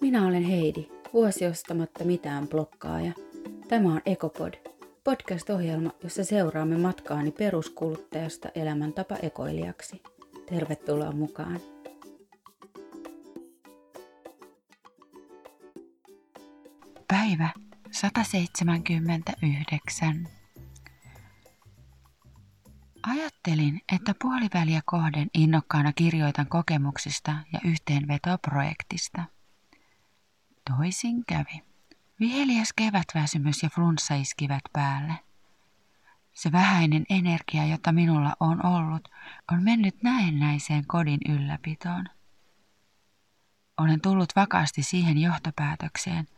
Minä 0.00 0.26
olen 0.26 0.42
Heidi, 0.42 0.88
vuosi 1.12 1.46
ostamatta 1.46 2.04
mitään 2.04 2.48
blokkaaja. 2.48 3.12
Tämä 3.68 3.92
on 3.92 4.00
Ekopod, 4.06 4.54
podcast-ohjelma, 5.04 5.90
jossa 6.02 6.24
seuraamme 6.24 6.78
matkaani 6.78 7.30
peruskuluttajasta 7.30 8.48
elämäntapa 8.54 9.16
ekoilijaksi. 9.22 10.02
Tervetuloa 10.48 11.12
mukaan! 11.12 11.60
Päivä 17.08 17.50
179. 17.90 20.28
Ajattelin, 23.02 23.80
että 23.94 24.14
puoliväliä 24.22 24.80
kohden 24.84 25.28
innokkaana 25.34 25.92
kirjoitan 25.92 26.46
kokemuksista 26.46 27.32
ja 27.52 27.60
yhteenvetoa 27.64 28.38
projektista. 28.38 29.24
Toisin 30.76 31.24
kävi. 31.26 31.62
Viheliäs 32.20 32.72
kevätväsymys 32.72 33.62
ja 33.62 33.68
flunssa 33.68 34.14
iskivät 34.14 34.62
päälle. 34.72 35.14
Se 36.32 36.52
vähäinen 36.52 37.06
energia, 37.10 37.66
jota 37.66 37.92
minulla 37.92 38.36
on 38.40 38.66
ollut, 38.66 39.08
on 39.52 39.62
mennyt 39.62 40.02
näennäiseen 40.02 40.86
kodin 40.86 41.20
ylläpitoon. 41.28 42.08
Olen 43.78 44.00
tullut 44.00 44.36
vakaasti 44.36 44.82
siihen 44.82 45.18
johtopäätökseen, 45.18 46.28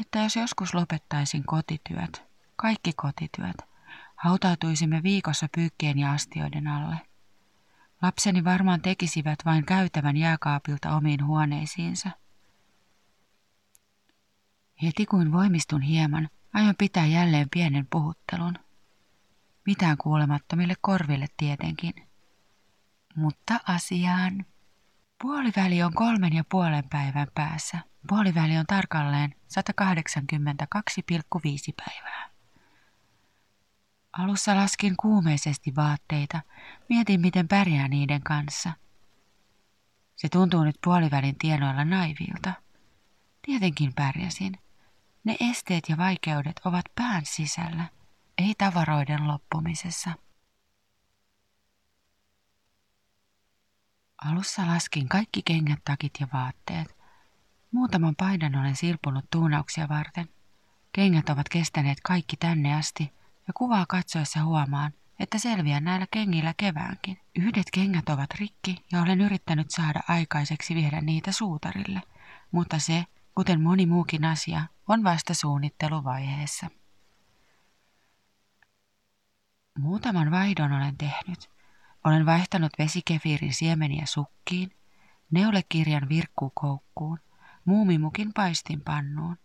että 0.00 0.18
jos 0.18 0.36
joskus 0.36 0.74
lopettaisin 0.74 1.44
kotityöt, 1.44 2.24
kaikki 2.56 2.92
kotityöt, 2.92 3.56
hautautuisimme 4.16 5.02
viikossa 5.02 5.48
pyykkien 5.54 5.98
ja 5.98 6.12
astioiden 6.12 6.68
alle. 6.68 6.96
Lapseni 8.02 8.44
varmaan 8.44 8.80
tekisivät 8.80 9.38
vain 9.44 9.64
käytävän 9.64 10.16
jääkaapilta 10.16 10.96
omiin 10.96 11.26
huoneisiinsa. 11.26 12.10
Heti 14.82 15.06
kuin 15.06 15.32
voimistun 15.32 15.82
hieman, 15.82 16.28
aion 16.54 16.74
pitää 16.78 17.06
jälleen 17.06 17.48
pienen 17.50 17.86
puhuttelun. 17.90 18.58
Mitään 19.66 19.96
kuulemattomille 19.96 20.74
korville 20.80 21.26
tietenkin. 21.36 21.94
Mutta 23.16 23.60
asiaan. 23.68 24.46
Puoliväli 25.22 25.82
on 25.82 25.94
kolmen 25.94 26.32
ja 26.32 26.44
puolen 26.50 26.88
päivän 26.88 27.26
päässä. 27.34 27.78
Puoliväli 28.08 28.58
on 28.58 28.66
tarkalleen 28.66 29.30
182,5 29.30 29.36
päivää. 31.76 32.30
Alussa 34.12 34.56
laskin 34.56 34.94
kuumeisesti 34.96 35.76
vaatteita, 35.76 36.40
mietin 36.88 37.20
miten 37.20 37.48
pärjää 37.48 37.88
niiden 37.88 38.22
kanssa. 38.22 38.72
Se 40.16 40.28
tuntuu 40.28 40.64
nyt 40.64 40.76
puolivälin 40.84 41.38
tienoilla 41.38 41.84
naivilta. 41.84 42.52
Tietenkin 43.42 43.94
pärjäsin. 43.94 44.58
Ne 45.26 45.36
esteet 45.40 45.88
ja 45.88 45.96
vaikeudet 45.96 46.60
ovat 46.64 46.84
pään 46.94 47.22
sisällä, 47.24 47.84
ei 48.38 48.54
tavaroiden 48.58 49.28
loppumisessa. 49.28 50.10
Alussa 54.24 54.66
laskin 54.66 55.08
kaikki 55.08 55.42
kengät, 55.44 55.78
takit 55.84 56.12
ja 56.20 56.26
vaatteet. 56.32 56.96
Muutaman 57.70 58.16
paidan 58.16 58.56
olen 58.56 58.76
silpunut 58.76 59.24
tuunauksia 59.30 59.88
varten. 59.88 60.28
Kengät 60.92 61.28
ovat 61.28 61.48
kestäneet 61.48 61.98
kaikki 62.02 62.36
tänne 62.36 62.74
asti 62.74 63.12
ja 63.46 63.52
kuvaa 63.54 63.86
katsoessa 63.88 64.44
huomaan, 64.44 64.92
että 65.18 65.38
selviän 65.38 65.84
näillä 65.84 66.06
kengillä 66.10 66.54
keväänkin. 66.56 67.18
Yhdet 67.34 67.66
kengät 67.72 68.08
ovat 68.08 68.34
rikki 68.34 68.84
ja 68.92 69.02
olen 69.02 69.20
yrittänyt 69.20 69.70
saada 69.70 70.00
aikaiseksi 70.08 70.74
viedä 70.74 71.00
niitä 71.00 71.32
suutarille, 71.32 72.02
mutta 72.52 72.78
se, 72.78 73.04
kuten 73.36 73.60
moni 73.60 73.86
muukin 73.86 74.24
asia, 74.24 74.62
on 74.88 75.04
vasta 75.04 75.34
suunnitteluvaiheessa. 75.34 76.70
Muutaman 79.78 80.30
vaihdon 80.30 80.72
olen 80.72 80.96
tehnyt. 80.96 81.50
Olen 82.04 82.26
vaihtanut 82.26 82.72
vesikefiirin 82.78 83.54
siemeniä 83.54 84.06
sukkiin, 84.06 84.70
neulekirjan 85.30 86.08
virkkuukoukkuun, 86.08 87.18
muumimukin 87.64 88.32
paistinpannuun. 88.32 89.36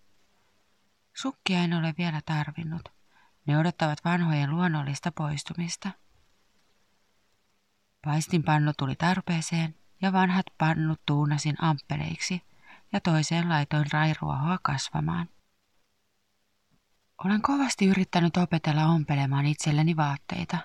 Sukkia 1.13 1.59
en 1.59 1.73
ole 1.73 1.93
vielä 1.97 2.21
tarvinnut. 2.25 2.89
Ne 3.47 3.57
odottavat 3.57 4.05
vanhojen 4.05 4.51
luonnollista 4.51 5.11
poistumista. 5.11 5.91
Paistinpannu 8.05 8.73
tuli 8.77 8.95
tarpeeseen 8.95 9.75
ja 10.01 10.13
vanhat 10.13 10.45
pannut 10.57 11.01
tuunasin 11.05 11.55
amppeleiksi 11.61 12.50
ja 12.93 13.01
toiseen 13.01 13.49
laitoin 13.49 13.85
rairuohoa 13.91 14.59
kasvamaan. 14.63 15.29
Olen 17.25 17.41
kovasti 17.41 17.85
yrittänyt 17.87 18.37
opetella 18.37 18.85
ompelemaan 18.85 19.45
itselleni 19.45 19.95
vaatteita. 19.95 20.57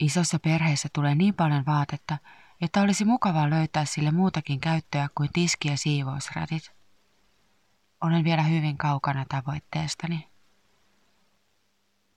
Isossa 0.00 0.38
perheessä 0.38 0.88
tulee 0.92 1.14
niin 1.14 1.34
paljon 1.34 1.66
vaatetta, 1.66 2.18
että 2.60 2.80
olisi 2.82 3.04
mukavaa 3.04 3.50
löytää 3.50 3.84
sille 3.84 4.10
muutakin 4.10 4.60
käyttöä 4.60 5.08
kuin 5.14 5.28
tiski- 5.32 5.68
ja 5.68 5.76
siivousrätit. 5.76 6.72
Olen 8.00 8.24
vielä 8.24 8.42
hyvin 8.42 8.78
kaukana 8.78 9.24
tavoitteestani. 9.28 10.28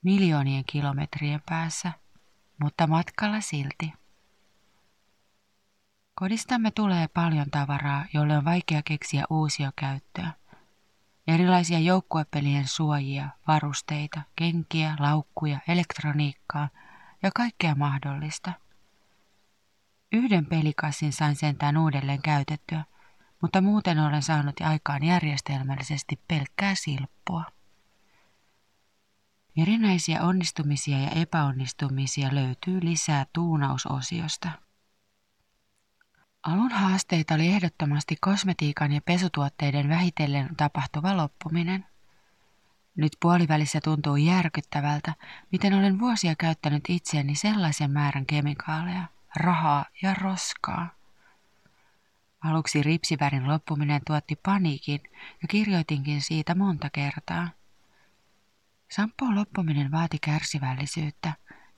Miljoonien 0.02 0.64
kilometrien 0.66 1.41
päässä, 1.50 1.91
mutta 2.64 2.88
matkalla 2.88 3.41
silti. 3.41 3.94
Kodistamme 6.19 6.72
tulee 6.72 7.07
paljon 7.07 7.50
tavaraa, 7.51 8.05
jolle 8.13 8.38
on 8.38 8.45
vaikea 8.45 8.81
keksiä 8.85 9.23
uusia 9.29 9.72
käyttöä. 9.75 10.31
Erilaisia 11.28 11.79
joukkuepelien 11.79 12.67
suojia, 12.67 13.29
varusteita, 13.47 14.22
kenkiä, 14.35 14.95
laukkuja, 15.00 15.59
elektroniikkaa 15.67 16.69
ja 17.23 17.31
kaikkea 17.35 17.75
mahdollista– 17.75 18.51
Yhden 20.11 20.45
pelikassin 20.45 21.13
sain 21.13 21.35
sentään 21.35 21.78
uudelleen 21.78 22.22
käytettyä, 22.22 22.85
mutta 23.41 23.61
muuten 23.61 23.99
olen 23.99 24.23
saanut 24.23 24.61
aikaan 24.61 25.03
järjestelmällisesti 25.03 26.19
pelkkää 26.28 26.75
silppua. 26.75 27.44
Erinäisiä 29.57 30.22
onnistumisia 30.22 30.99
ja 30.99 31.09
epäonnistumisia 31.09 32.35
löytyy 32.35 32.79
lisää 32.81 33.25
tuunausosiosta. 33.34 34.49
Alun 36.47 36.72
haasteita 36.72 37.34
oli 37.35 37.47
ehdottomasti 37.47 38.16
kosmetiikan 38.22 38.91
ja 38.91 39.02
pesutuotteiden 39.02 39.90
vähitellen 39.90 40.50
tapahtuva 40.58 41.18
loppuminen. 41.18 41.85
Nyt 42.96 43.12
puolivälissä 43.22 43.80
tuntuu 43.84 44.16
järkyttävältä, 44.16 45.13
miten 45.52 45.74
olen 45.74 46.00
vuosia 46.00 46.35
käyttänyt 46.35 46.84
itseäni 46.90 47.35
sellaisen 47.35 47.91
määrän 47.91 48.25
kemikaaleja– 48.25 49.03
rahaa 49.35 49.85
ja 50.02 50.13
roskaa. 50.13 50.90
Aluksi 52.44 52.84
ripsivärin 52.84 53.47
loppuminen 53.47 54.02
tuotti 54.08 54.35
paniikin 54.35 55.02
ja 55.41 55.47
kirjoitinkin 55.47 56.22
siitä 56.22 56.56
monta 56.56 56.90
kertaa. 56.90 57.50
Sampoon 58.91 59.35
loppuminen 59.35 59.91
vaati 59.91 60.18
kärsivällisyyttä 60.22 61.34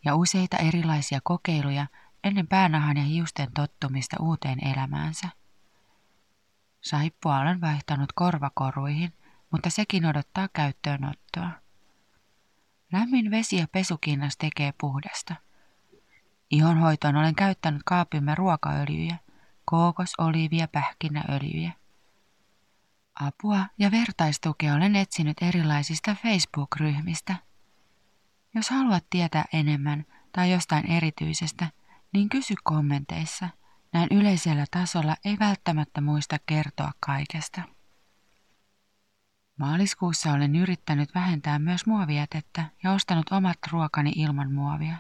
ja 0.06 0.16
useita 0.16 0.57
erilaisia 0.57 1.19
kokeiluja 1.24 1.88
ennen 2.24 2.47
päänahan 2.47 2.97
ja 2.97 3.03
hiusten 3.03 3.52
tottumista 3.53 4.18
uuteen 4.19 4.68
elämäänsä. 4.68 5.30
Saippua 6.81 7.40
olen 7.40 7.62
vaihtanut 7.62 8.12
korvakoruihin, 8.16 9.13
mutta 9.52 9.69
sekin 9.69 10.06
odottaa 10.06 10.47
käyttöönottoa. 10.53 11.50
Lämmin 12.91 13.31
vesi 13.31 13.56
ja 13.56 13.68
pesukinnas 13.72 14.38
tekee 14.38 14.74
puhdasta– 14.78 15.35
Ihonhoitoon 16.52 17.16
olen 17.16 17.36
käyttänyt 17.36 17.81
kaapimme 17.86 18.36
ruokaöljyjä, 18.36 19.18
kookos, 19.66 20.13
oliivia, 20.18 20.68
pähkinäöljyjä. 20.68 21.71
Apua 23.21 23.66
ja 23.77 23.92
vertaistukea 23.92 24.74
olen 24.74 24.95
etsinyt 24.95 25.38
erilaisista 25.42 26.16
Facebook-ryhmistä. 26.24 27.36
Jos 28.56 28.69
haluat 28.69 29.06
tietää 29.10 29.45
enemmän 29.54 30.06
tai 30.31 30.51
jostain 30.51 30.92
erityisestä, 30.92 31.68
niin 32.13 32.29
kysy 32.29 32.53
kommenteissa. 32.63 33.50
Näin 33.94 34.07
yleisellä 34.11 34.65
tasolla 34.71 35.15
ei 35.25 35.39
välttämättä 35.39 36.01
muista 36.01 36.38
kertoa 36.45 36.91
kaikesta. 37.00 37.61
Maaliskuussa 39.59 40.31
olen 40.31 40.56
yrittänyt 40.56 41.15
vähentää 41.15 41.59
myös 41.59 41.85
muovijätettä 41.85 42.65
ja 42.83 42.91
ostanut 42.91 43.31
omat 43.31 43.57
ruokani 43.71 44.11
ilman 44.15 44.51
muovia. 44.51 44.95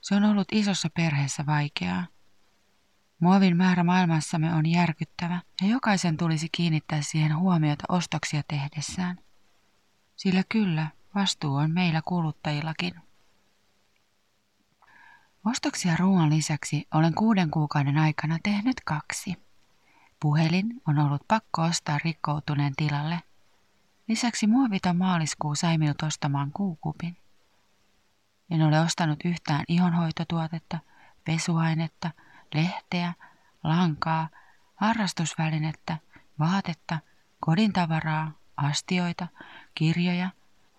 Se 0.00 0.14
on 0.14 0.24
ollut 0.24 0.48
isossa 0.52 0.88
perheessä 0.90 1.46
vaikeaa. 1.46 2.06
Muovin 3.20 3.56
määrä 3.56 3.84
maailmassamme 3.84 4.54
on 4.54 4.66
järkyttävä 4.66 5.40
ja 5.62 5.68
jokaisen 5.68 6.16
tulisi 6.16 6.48
kiinnittää 6.52 7.02
siihen 7.02 7.36
huomiota 7.36 7.84
ostoksia 7.88 8.42
tehdessään. 8.48 9.18
Sillä 10.16 10.42
kyllä, 10.48 10.86
vastuu 11.14 11.54
on 11.54 11.70
meillä 11.70 12.02
kuluttajillakin. 12.04 13.09
Ostoksia 15.46 15.96
ruoan 15.96 16.30
lisäksi 16.30 16.88
olen 16.94 17.14
kuuden 17.14 17.50
kuukauden 17.50 17.98
aikana 17.98 18.38
tehnyt 18.42 18.80
kaksi. 18.84 19.36
Puhelin 20.20 20.82
on 20.88 20.98
ollut 20.98 21.22
pakko 21.28 21.62
ostaa 21.62 21.98
rikkoutuneen 22.04 22.72
tilalle. 22.76 23.22
Lisäksi 24.08 24.46
muoviton 24.46 24.96
maaliskuu 24.96 25.54
sai 25.54 25.78
minut 25.78 26.02
ostamaan 26.02 26.50
kuukupin. 26.52 27.16
En 28.50 28.62
ole 28.62 28.80
ostanut 28.80 29.18
yhtään 29.24 29.64
ihonhoitotuotetta, 29.68 30.78
pesuainetta, 31.24 32.10
lehteä, 32.54 33.14
lankaa, 33.64 34.28
harrastusvälinettä, 34.74 35.96
vaatetta, 36.38 36.98
kodintavaraa, 37.40 38.32
astioita, 38.56 39.26
kirjoja, 39.74 40.30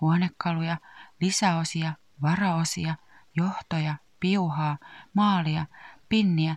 huonekaluja, 0.02 0.78
lisäosia, 1.22 1.94
varaosia, 2.22 2.96
johtoja, 3.36 3.96
piuhaa, 4.22 4.78
maalia, 5.14 5.66
pinniä 6.10 6.56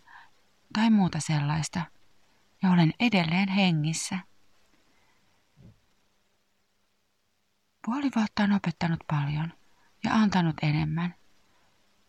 tai 0.72 0.90
muuta 0.90 1.20
sellaista. 1.20 1.80
Ja 2.62 2.70
olen 2.70 2.92
edelleen 3.00 3.48
hengissä. 3.48 4.18
Puoli 7.86 8.10
vuotta 8.16 8.42
on 8.42 8.52
opettanut 8.52 9.00
paljon 9.10 9.52
ja 10.04 10.14
antanut 10.14 10.56
enemmän. 10.62 11.14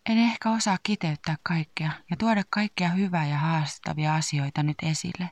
En 0.05 0.17
ehkä 0.17 0.51
osaa 0.51 0.77
kiteyttää 0.83 1.35
kaikkea 1.43 1.91
ja 2.09 2.17
tuoda 2.17 2.41
kaikkia 2.49 2.89
hyvää 2.89 3.25
ja 3.25 3.37
haastavia 3.37 4.15
asioita 4.15 4.63
nyt 4.63 4.77
esille. 4.83 5.29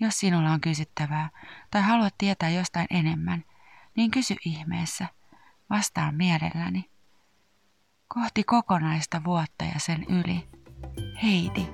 Jos 0.00 0.20
sinulla 0.20 0.50
on 0.50 0.60
kysyttävää 0.60 1.30
tai 1.70 1.82
haluat 1.82 2.14
tietää 2.18 2.50
jostain 2.50 2.86
enemmän, 2.90 3.44
niin 3.96 4.10
kysy 4.10 4.36
ihmeessä. 4.44 5.06
Vastaan 5.70 6.14
mielelläni. 6.14 6.90
Kohti 8.16 8.44
kokonaista 8.44 9.24
vuotta 9.24 9.64
ja 9.64 9.80
sen 9.80 10.04
yli. 10.08 10.48
Heidi. 11.22 11.66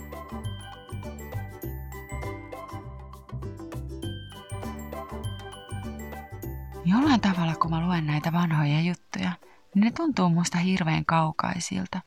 Jollain 6.85 7.21
tavalla, 7.21 7.55
kun 7.55 7.71
mä 7.71 7.87
luen 7.87 8.07
näitä 8.07 8.33
vanhoja 8.33 8.81
juttuja, 8.81 9.33
niin 9.75 9.85
ne 9.85 9.91
tuntuu 9.91 10.31
musta 10.31 10.59
hirveän 10.59 11.05
kaukaisilta. 11.05 12.01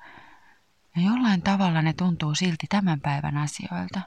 Ja 0.96 1.02
jollain 1.02 1.42
tavalla 1.42 1.82
ne 1.82 1.94
tuntuu 1.94 2.36
silti 2.36 2.66
tämän 2.70 3.02
päivän 3.02 3.38
asioilta. 3.38 4.02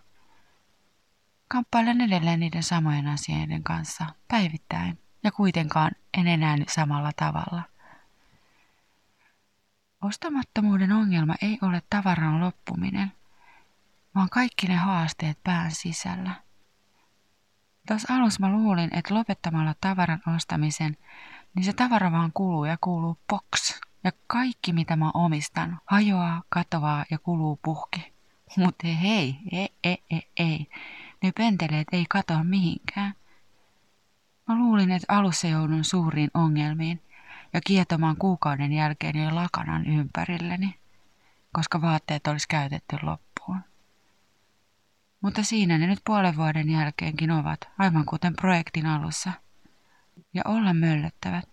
Kamppailen 1.48 2.00
edelleen 2.00 2.40
niiden 2.40 2.62
samojen 2.62 3.06
asioiden 3.06 3.62
kanssa 3.62 4.06
päivittäin 4.28 4.98
ja 5.24 5.32
kuitenkaan 5.32 5.90
en 6.18 6.26
enää 6.26 6.56
samalla 6.68 7.10
tavalla. 7.16 7.62
Ostamattomuuden 10.02 10.92
ongelma 10.92 11.34
ei 11.42 11.58
ole 11.62 11.82
tavaran 11.90 12.40
loppuminen, 12.40 13.12
vaan 14.14 14.28
kaikki 14.30 14.66
ne 14.66 14.76
haasteet 14.76 15.38
pään 15.44 15.70
sisällä. 15.70 16.34
Tuossa 17.88 18.14
alussa 18.14 18.40
mä 18.40 18.52
luulin, 18.52 18.90
että 18.94 19.14
lopettamalla 19.14 19.74
tavaran 19.80 20.22
ostamisen, 20.36 20.96
niin 21.54 21.64
se 21.64 21.72
tavara 21.72 22.12
vaan 22.12 22.32
kuluu 22.34 22.64
ja 22.64 22.78
kuuluu 22.80 23.18
box. 23.28 23.80
Ja 24.04 24.12
kaikki 24.26 24.72
mitä 24.72 24.96
mä 24.96 25.10
omistan 25.14 25.80
hajoaa, 25.86 26.42
katoaa 26.48 27.04
ja 27.10 27.18
kuluu 27.18 27.58
puhki. 27.64 28.12
Mutta 28.56 28.86
hei, 28.86 29.38
ei, 29.52 29.68
ei, 29.84 30.02
ei, 30.10 30.30
ei. 30.36 30.66
Ne 31.22 31.32
penteleet 31.32 31.88
ei 31.92 32.06
katoa 32.08 32.44
mihinkään. 32.44 33.14
Mä 34.48 34.58
luulin, 34.58 34.90
että 34.90 35.14
alussa 35.16 35.46
joudun 35.46 35.84
suuriin 35.84 36.30
ongelmiin 36.34 37.02
ja 37.52 37.60
kietomaan 37.66 38.16
kuukauden 38.16 38.72
jälkeen 38.72 39.24
jo 39.24 39.34
lakanan 39.34 39.86
ympärilleni, 39.86 40.78
koska 41.52 41.82
vaatteet 41.82 42.26
olisi 42.26 42.48
käytetty 42.48 42.96
loppuun. 43.02 43.60
Mutta 45.20 45.42
siinä 45.42 45.78
ne 45.78 45.86
nyt 45.86 46.00
puolen 46.04 46.36
vuoden 46.36 46.70
jälkeenkin 46.70 47.30
ovat, 47.30 47.60
aivan 47.78 48.04
kuten 48.04 48.36
projektin 48.36 48.86
alussa. 48.86 49.32
Ja 50.34 50.42
olla 50.44 50.74
möllöttävät. 50.74 51.48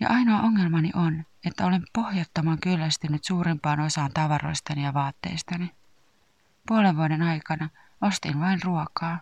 Ja 0.00 0.08
ainoa 0.08 0.40
ongelmani 0.40 0.90
on, 0.94 1.24
että 1.44 1.66
olen 1.66 1.82
pohjattoman 1.92 2.58
kyllästynyt 2.60 3.24
suurimpaan 3.24 3.80
osaan 3.80 4.10
tavaroistani 4.14 4.84
ja 4.84 4.94
vaatteistani. 4.94 5.70
Puolen 6.66 6.96
vuoden 6.96 7.22
aikana 7.22 7.68
ostin 8.00 8.40
vain 8.40 8.62
ruokaa 8.62 9.20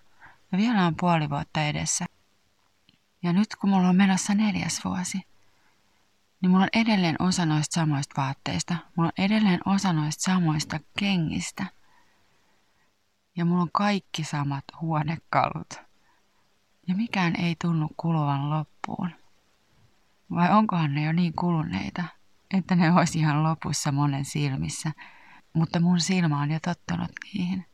ja 0.53 0.59
vielä 0.59 0.87
on 0.87 0.95
puoli 1.01 1.31
vuotta 1.31 1.63
edessä. 1.63 2.07
Ja 3.23 3.33
nyt 3.33 3.57
kun 3.57 3.71
mulla 3.71 3.89
on 3.89 3.97
menossa 3.97 4.35
neljäs 4.35 4.85
vuosi, 4.85 5.23
niin 6.41 6.51
mulla 6.51 6.65
on 6.65 6.81
edelleen 6.81 7.17
osa 7.19 7.47
noista 7.47 7.75
samoista 7.75 8.23
vaatteista. 8.23 8.77
Mulla 8.97 9.11
on 9.19 9.25
edelleen 9.25 9.61
osa 9.65 9.93
noista 9.93 10.23
samoista 10.33 10.81
kengistä. 10.99 11.67
Ja 13.37 13.45
mulla 13.45 13.63
on 13.63 13.71
kaikki 13.73 14.25
samat 14.25 14.65
huonekalut. 14.81 15.75
Ja 16.89 16.95
mikään 16.95 17.41
ei 17.41 17.57
tunnu 17.63 17.89
kuluvan 17.97 18.51
loppuun. 18.51 19.11
Vai 20.31 20.53
onkohan 20.53 20.95
ne 20.95 21.05
jo 21.05 21.13
niin 21.13 21.33
kuluneita, 21.33 22.05
että 22.55 22.75
ne 22.75 22.93
olisi 22.93 23.19
ihan 23.19 23.43
lopussa 23.43 23.93
monen 23.93 24.25
silmissä, 24.25 24.93
mutta 25.53 25.81
mun 25.81 26.01
silmä 26.01 26.41
on 26.41 26.51
jo 26.51 26.59
tottunut 26.61 27.11
niihin. 27.25 27.67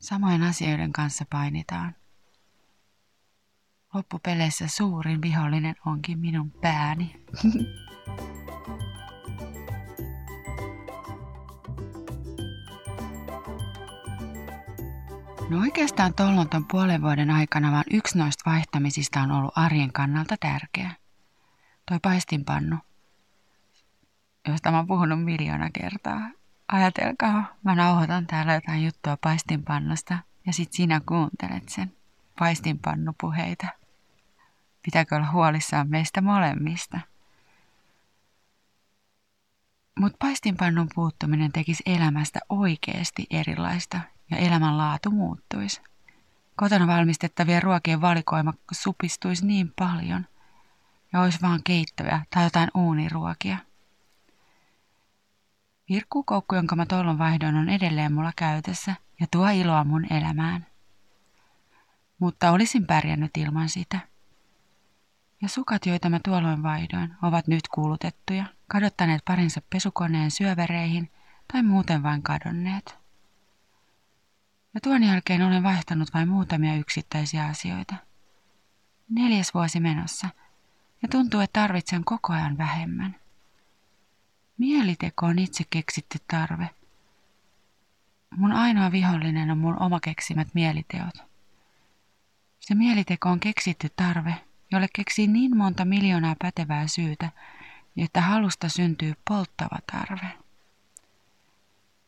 Samoin 0.00 0.42
asioiden 0.42 0.92
kanssa 0.92 1.24
painitaan. 1.30 1.94
Loppupeleissä 3.94 4.68
suurin 4.68 5.22
vihollinen 5.22 5.74
onkin 5.86 6.18
minun 6.18 6.50
pääni. 6.50 7.24
No 15.50 15.60
oikeastaan 15.60 16.14
Tollonton 16.14 16.64
puolen 16.64 17.02
vuoden 17.02 17.30
aikana 17.30 17.72
vaan 17.72 17.84
yksi 17.90 18.18
noista 18.18 18.50
vaihtamisista 18.50 19.20
on 19.20 19.30
ollut 19.30 19.58
arjen 19.58 19.92
kannalta 19.92 20.36
tärkeä. 20.40 20.90
Toi 21.88 21.98
paistinpannu, 22.02 22.76
josta 24.48 24.70
mä 24.70 24.76
oon 24.76 24.86
puhunut 24.86 25.24
miljoona 25.24 25.70
kertaa. 25.70 26.20
Ajatelkaa, 26.68 27.54
mä 27.64 27.74
nauhoitan 27.74 28.26
täällä 28.26 28.54
jotain 28.54 28.84
juttua 28.84 29.16
paistinpannosta 29.20 30.18
ja 30.46 30.52
sit 30.52 30.72
sinä 30.72 31.00
kuuntelet 31.06 31.68
sen. 31.68 31.95
Paistinpannupuheita. 32.38 33.66
Pitääkö 34.82 35.16
olla 35.16 35.30
huolissaan 35.30 35.88
meistä 35.88 36.20
molemmista? 36.20 37.00
Mutta 40.00 40.16
paistinpannun 40.18 40.88
puuttuminen 40.94 41.52
tekisi 41.52 41.82
elämästä 41.86 42.38
oikeasti 42.48 43.26
erilaista 43.30 44.00
ja 44.30 44.36
elämänlaatu 44.36 45.10
muuttuisi. 45.10 45.82
Kotona 46.56 46.86
valmistettavien 46.86 47.62
ruokien 47.62 48.00
valikoima 48.00 48.52
supistuisi 48.72 49.46
niin 49.46 49.72
paljon 49.78 50.26
ja 51.12 51.20
olisi 51.20 51.38
vaan 51.42 51.60
keittoja 51.64 52.20
tai 52.30 52.44
jotain 52.44 52.68
uuniruokia. 52.74 53.58
Virkkuukoukku, 55.88 56.54
jonka 56.54 56.76
mä 56.76 56.86
tollon 56.86 57.18
vaihdoin, 57.18 57.56
on 57.56 57.68
edelleen 57.68 58.12
mulla 58.12 58.32
käytössä 58.36 58.94
ja 59.20 59.26
tuo 59.30 59.48
iloa 59.48 59.84
mun 59.84 60.12
elämään. 60.12 60.66
Mutta 62.18 62.50
olisin 62.50 62.86
pärjännyt 62.86 63.36
ilman 63.36 63.68
sitä. 63.68 63.98
Ja 65.42 65.48
sukat, 65.48 65.86
joita 65.86 66.10
mä 66.10 66.20
tuolloin 66.24 66.62
vaihdoin, 66.62 67.14
ovat 67.22 67.46
nyt 67.46 67.68
kuulutettuja, 67.68 68.44
kadottaneet 68.68 69.24
parinsa 69.24 69.62
pesukoneen 69.70 70.30
syövereihin 70.30 71.10
tai 71.52 71.62
muuten 71.62 72.02
vain 72.02 72.22
kadonneet. 72.22 72.96
Ja 74.74 74.80
tuon 74.80 75.02
jälkeen 75.02 75.42
olen 75.42 75.62
vaihtanut 75.62 76.14
vain 76.14 76.28
muutamia 76.28 76.76
yksittäisiä 76.76 77.46
asioita. 77.46 77.94
Neljäs 79.08 79.54
vuosi 79.54 79.80
menossa, 79.80 80.28
ja 81.02 81.08
tuntuu, 81.08 81.40
että 81.40 81.60
tarvitsen 81.60 82.04
koko 82.04 82.32
ajan 82.32 82.58
vähemmän. 82.58 83.16
Mieliteko 84.58 85.26
on 85.26 85.38
itse 85.38 85.64
keksitty 85.70 86.18
tarve. 86.30 86.70
Mun 88.36 88.52
ainoa 88.52 88.92
vihollinen 88.92 89.50
on 89.50 89.58
mun 89.58 89.82
oma 89.82 90.00
keksimät 90.00 90.48
mieliteot. 90.54 91.35
Se 92.66 92.74
mieliteko 92.74 93.28
on 93.28 93.40
keksitty 93.40 93.88
tarve, 93.96 94.34
jolle 94.72 94.86
keksii 94.92 95.26
niin 95.26 95.56
monta 95.56 95.84
miljoonaa 95.84 96.36
pätevää 96.38 96.86
syytä, 96.86 97.30
että 97.96 98.20
halusta 98.20 98.68
syntyy 98.68 99.14
polttava 99.28 99.78
tarve. 99.92 100.32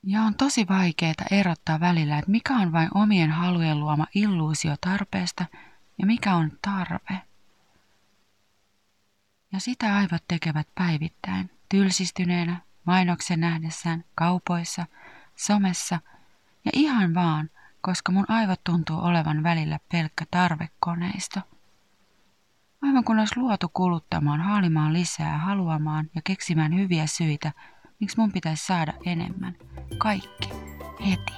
Ja 0.03 0.23
on 0.23 0.35
tosi 0.35 0.69
vaikeaa 0.69 1.15
erottaa 1.31 1.81
välillä, 1.81 2.19
että 2.19 2.31
mikä 2.31 2.55
on 2.55 2.73
vain 2.73 2.89
omien 2.95 3.31
halujen 3.31 3.81
luoma 3.81 4.07
illuusio 4.15 4.75
tarpeesta 4.81 5.47
ja 5.99 6.07
mikä 6.07 6.35
on 6.35 6.53
tarve. 6.63 7.23
Ja 9.53 9.61
sitä 9.61 9.97
aivot 9.97 10.25
tekevät 10.29 10.69
päivittäin, 10.75 11.51
tylsistyneenä, 11.69 12.61
mainoksen 12.85 13.41
nähdessään, 13.41 14.05
kaupoissa, 14.15 14.87
somessa 15.37 16.01
ja 16.65 16.71
ihan 16.75 17.15
vaan, 17.15 17.51
koska 17.81 18.13
mun 18.13 18.25
aivot 18.29 18.65
tuntuu 18.65 18.99
olevan 19.01 19.43
välillä 19.43 19.79
pelkkä 19.93 20.25
tarvekoneisto. 20.31 21.41
Aivan 22.83 23.05
kun 23.05 23.19
olisi 23.19 23.37
luotu 23.37 23.71
kuluttamaan, 23.73 24.41
haalimaan 24.41 24.93
lisää, 24.93 25.39
haluamaan 25.39 26.11
ja 26.15 26.21
keksimään 26.25 26.75
hyviä 26.75 27.07
syitä, 27.07 27.53
miksi 28.01 28.19
mun 28.21 28.33
pitäisi 28.33 28.67
saada 28.67 28.93
enemmän. 29.05 29.55
Kaikki. 29.99 30.49
Heti. 31.11 31.33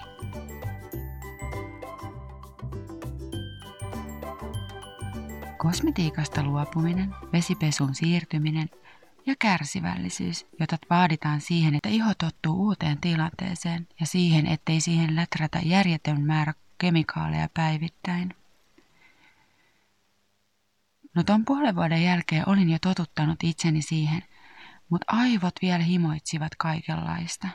Kosmetiikasta 5.58 6.42
luopuminen, 6.42 7.14
vesipesun 7.32 7.94
siirtyminen 7.94 8.68
ja 9.26 9.34
kärsivällisyys, 9.38 10.46
jota 10.60 10.76
vaaditaan 10.90 11.40
siihen, 11.40 11.74
että 11.74 11.88
iho 11.88 12.14
tottuu 12.14 12.62
uuteen 12.66 12.98
tilanteeseen 13.00 13.88
ja 14.00 14.06
siihen, 14.06 14.46
ettei 14.46 14.80
siihen 14.80 15.16
läträtä 15.16 15.60
järjetön 15.64 16.20
määrä 16.20 16.54
kemikaaleja 16.78 17.48
päivittäin. 17.54 18.34
No 21.14 21.22
ton 21.22 21.44
puolen 21.44 21.76
vuoden 21.76 22.02
jälkeen 22.02 22.48
olin 22.48 22.70
jo 22.70 22.78
totuttanut 22.78 23.38
itseni 23.42 23.82
siihen, 23.82 24.22
mutta 24.88 25.06
aivot 25.16 25.54
vielä 25.62 25.84
himoitsivat 25.84 26.54
kaikenlaista. 26.58 27.48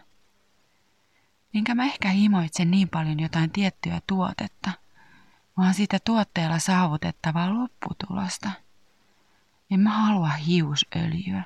Enkä 1.54 1.76
mä 1.76 1.86
ehkä 1.86 2.10
himoitse 2.10 2.66
niin 2.66 2.90
paljon 2.90 3.20
jotain 3.20 3.52
tiettyä 3.52 4.02
tuotetta, 4.08 4.72
vaan 5.58 5.74
sitä 5.74 5.98
tuotteella 6.06 6.60
saavutettavaa 6.60 7.54
lopputulosta. 7.54 8.65
En 9.72 9.80
mä 9.80 9.90
halua 9.90 10.30
hiusöljyä, 10.30 11.44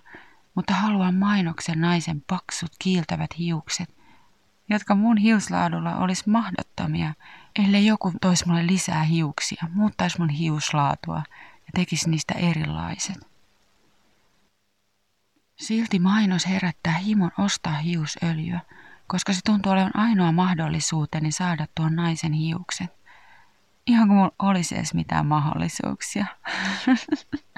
mutta 0.55 0.73
haluan 0.73 1.15
mainoksen 1.15 1.81
naisen 1.81 2.23
paksut 2.29 2.71
kiiltävät 2.79 3.37
hiukset, 3.37 3.95
jotka 4.69 4.95
mun 4.95 5.17
hiuslaadulla 5.17 5.95
olisi 5.95 6.29
mahdottomia, 6.29 7.13
ellei 7.65 7.85
joku 7.85 8.13
toisi 8.21 8.47
mulle 8.47 8.67
lisää 8.67 9.03
hiuksia, 9.03 9.67
muuttaisi 9.73 10.19
mun 10.19 10.29
hiuslaatua 10.29 11.23
ja 11.57 11.71
tekisi 11.75 12.09
niistä 12.09 12.33
erilaiset. 12.33 13.29
Silti 15.59 15.99
mainos 15.99 16.47
herättää 16.47 16.93
himon 16.93 17.31
ostaa 17.37 17.77
hiusöljyä, 17.77 18.59
koska 19.07 19.33
se 19.33 19.39
tuntuu 19.45 19.71
olevan 19.71 19.97
ainoa 19.97 20.31
mahdollisuuteni 20.31 21.31
saada 21.31 21.67
tuon 21.75 21.95
naisen 21.95 22.33
hiukset. 22.33 22.99
Ihan 23.87 24.07
kuin 24.07 24.17
mulla 24.17 24.31
olisi 24.39 24.75
edes 24.75 24.93
mitään 24.93 25.25
mahdollisuuksia. 25.25 26.25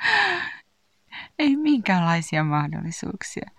Ei 1.38 1.56
minkäänlaisia 1.56 2.44
mahdollisuuksia. 2.44 3.50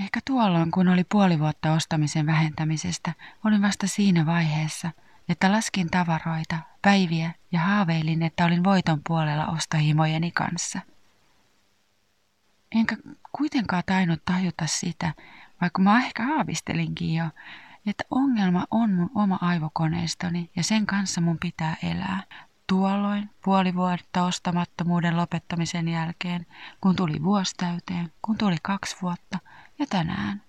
Ehkä 0.00 0.20
tuolloin, 0.24 0.70
kun 0.70 0.88
oli 0.88 1.04
puoli 1.04 1.38
vuotta 1.38 1.72
ostamisen 1.72 2.26
vähentämisestä, 2.26 3.12
olin 3.44 3.62
vasta 3.62 3.86
siinä 3.86 4.26
vaiheessa, 4.26 4.90
että 5.28 5.52
laskin 5.52 5.90
tavaroita, 5.90 6.58
päiviä 6.82 7.34
ja 7.52 7.60
haaveilin, 7.60 8.22
että 8.22 8.44
olin 8.44 8.64
voiton 8.64 9.00
puolella 9.06 9.46
ostohimojeni 9.46 10.30
kanssa. 10.30 10.80
Enkä 12.72 12.96
kuitenkaan 13.32 13.82
tainnut 13.86 14.24
tajuta 14.24 14.66
sitä, 14.66 15.14
vaikka 15.60 15.82
mä 15.82 15.98
ehkä 15.98 16.36
aavistelinkin 16.36 17.14
jo, 17.14 17.24
että 17.86 18.04
ongelma 18.10 18.64
on 18.70 18.90
mun 18.90 19.10
oma 19.14 19.38
aivokoneistoni 19.40 20.50
ja 20.56 20.62
sen 20.62 20.86
kanssa 20.86 21.20
mun 21.20 21.38
pitää 21.38 21.76
elää. 21.82 22.22
Tuolloin, 22.66 23.30
puoli 23.44 23.74
vuotta 23.74 24.24
ostamattomuuden 24.24 25.16
lopettamisen 25.16 25.88
jälkeen, 25.88 26.46
kun 26.80 26.96
tuli 26.96 27.22
vuosi 27.22 27.54
täyteen, 27.56 28.12
kun 28.22 28.38
tuli 28.38 28.56
kaksi 28.62 28.96
vuotta 29.02 29.38
ja 29.78 29.86
tänään. 29.86 30.42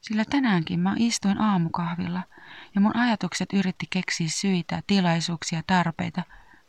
Sillä 0.00 0.24
tänäänkin 0.24 0.80
mä 0.80 0.94
istuin 0.98 1.40
aamukahvilla 1.40 2.22
ja 2.74 2.80
mun 2.80 2.96
ajatukset 2.96 3.52
yritti 3.52 3.86
keksiä 3.90 4.28
syitä, 4.28 4.82
tilaisuuksia, 4.86 5.62
tarpeita, 5.66 6.22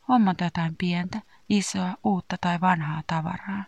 hommata 0.08 0.44
jotain 0.44 0.76
pientä, 0.76 1.22
isoa, 1.50 1.98
uutta 2.04 2.36
tai 2.42 2.62
vanhaa 2.62 3.04
tavaraa. 3.08 3.64